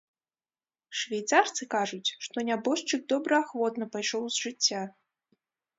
[1.01, 4.81] Швейцарцы кажуць, што нябожчык добраахвотна пайшоў з жыцця.